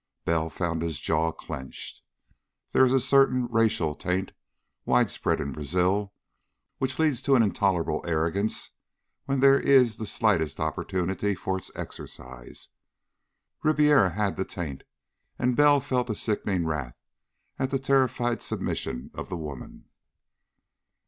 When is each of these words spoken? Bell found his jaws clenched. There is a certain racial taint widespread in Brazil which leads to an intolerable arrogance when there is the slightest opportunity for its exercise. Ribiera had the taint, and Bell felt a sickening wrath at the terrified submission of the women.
Bell 0.25 0.49
found 0.49 0.81
his 0.81 0.99
jaws 0.99 1.35
clenched. 1.37 2.01
There 2.71 2.83
is 2.83 2.91
a 2.91 2.99
certain 2.99 3.45
racial 3.51 3.93
taint 3.93 4.31
widespread 4.83 5.39
in 5.39 5.51
Brazil 5.51 6.11
which 6.79 6.97
leads 6.97 7.21
to 7.21 7.35
an 7.35 7.43
intolerable 7.43 8.03
arrogance 8.07 8.71
when 9.25 9.41
there 9.41 9.59
is 9.59 9.97
the 9.97 10.07
slightest 10.07 10.59
opportunity 10.59 11.35
for 11.35 11.55
its 11.59 11.69
exercise. 11.75 12.69
Ribiera 13.61 14.09
had 14.09 14.37
the 14.37 14.43
taint, 14.43 14.81
and 15.37 15.55
Bell 15.55 15.79
felt 15.79 16.09
a 16.09 16.15
sickening 16.15 16.65
wrath 16.65 16.95
at 17.59 17.69
the 17.69 17.77
terrified 17.77 18.41
submission 18.41 19.11
of 19.13 19.29
the 19.29 19.37
women. 19.37 19.85